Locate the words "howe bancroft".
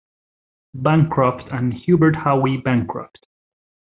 2.15-3.19